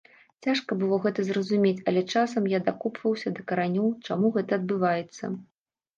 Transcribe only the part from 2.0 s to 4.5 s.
часам я дакопваўся да каранёў, чаму